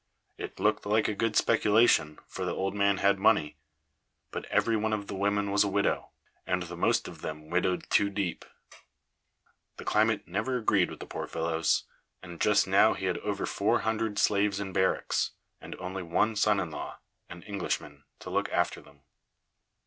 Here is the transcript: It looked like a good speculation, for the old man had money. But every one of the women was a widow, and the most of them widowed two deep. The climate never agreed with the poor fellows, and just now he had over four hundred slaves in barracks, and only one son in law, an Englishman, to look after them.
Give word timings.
It 0.35 0.59
looked 0.59 0.87
like 0.87 1.07
a 1.07 1.13
good 1.13 1.35
speculation, 1.35 2.17
for 2.25 2.43
the 2.43 2.55
old 2.55 2.73
man 2.73 2.97
had 2.97 3.19
money. 3.19 3.57
But 4.31 4.45
every 4.45 4.75
one 4.75 4.93
of 4.93 5.05
the 5.05 5.13
women 5.13 5.51
was 5.51 5.63
a 5.63 5.67
widow, 5.67 6.09
and 6.47 6.63
the 6.63 6.75
most 6.75 7.07
of 7.07 7.21
them 7.21 7.51
widowed 7.51 7.85
two 7.91 8.09
deep. 8.09 8.43
The 9.77 9.85
climate 9.85 10.27
never 10.27 10.57
agreed 10.57 10.89
with 10.89 11.01
the 11.01 11.05
poor 11.05 11.27
fellows, 11.27 11.83
and 12.23 12.41
just 12.41 12.65
now 12.65 12.93
he 12.95 13.05
had 13.05 13.19
over 13.19 13.45
four 13.45 13.81
hundred 13.81 14.17
slaves 14.17 14.59
in 14.59 14.73
barracks, 14.73 15.33
and 15.61 15.75
only 15.75 16.01
one 16.01 16.35
son 16.35 16.59
in 16.59 16.71
law, 16.71 16.97
an 17.29 17.43
Englishman, 17.43 18.03
to 18.21 18.31
look 18.31 18.49
after 18.49 18.81
them. 18.81 19.01